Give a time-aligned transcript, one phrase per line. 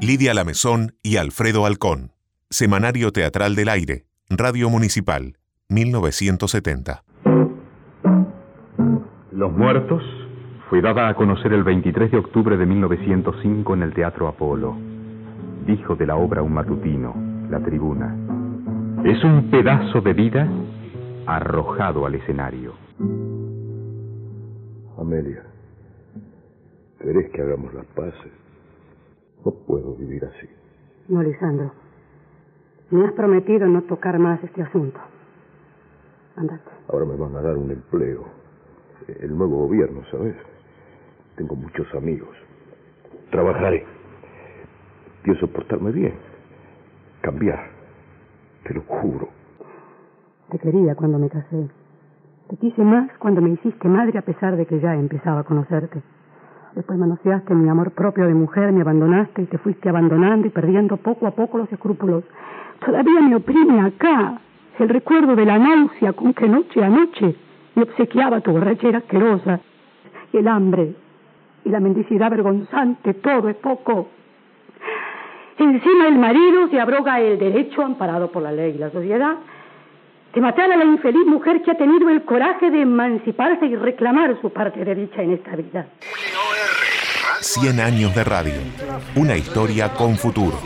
[0.00, 2.12] Lidia Lamezón y Alfredo Halcón.
[2.50, 4.06] Semanario Teatral del Aire.
[4.28, 5.36] Radio Municipal.
[5.68, 7.02] 1970.
[9.32, 10.02] Los Muertos
[10.70, 14.76] fue dada a conocer el 23 de octubre de 1905 en el Teatro Apolo.
[15.66, 17.14] Dijo de la obra un matutino,
[17.50, 18.16] La Tribuna.
[19.04, 20.48] Es un pedazo de vida
[21.26, 22.74] arrojado al escenario.
[25.06, 25.44] Amelia,
[26.98, 28.32] ¿querés que hagamos las paces?
[29.44, 30.48] No puedo vivir así.
[31.06, 31.70] No, Lisandro.
[32.90, 34.98] Me has prometido no tocar más este asunto.
[36.34, 36.68] Andate.
[36.88, 38.24] Ahora me van a dar un empleo.
[39.06, 40.34] El nuevo gobierno, ¿sabes?
[41.36, 42.36] Tengo muchos amigos.
[43.30, 43.86] Trabajaré.
[45.22, 46.14] Pienso portarme bien.
[47.20, 47.70] Cambiar.
[48.64, 49.28] Te lo juro.
[50.50, 51.68] Te quería cuando me casé.
[52.48, 56.00] Te quise más cuando me hiciste madre a pesar de que ya empezaba a conocerte.
[56.76, 60.96] Después manoseaste mi amor propio de mujer, me abandonaste y te fuiste abandonando y perdiendo
[60.96, 62.22] poco a poco los escrúpulos.
[62.84, 64.38] Todavía me oprime acá
[64.78, 67.34] el recuerdo de la náusea con que noche a noche
[67.74, 69.58] me obsequiaba tu borrachera asquerosa
[70.32, 70.94] y el hambre
[71.64, 74.08] y la mendicidad vergonzante, todo es poco.
[75.58, 79.36] Encima el marido se abroga el derecho amparado por la ley y la sociedad
[80.36, 84.38] de matar a la infeliz mujer que ha tenido el coraje de emanciparse y reclamar
[84.42, 85.86] su parte de dicha en esta vida.
[87.40, 88.52] 100 años de radio.
[89.14, 90.58] Una historia con futuro.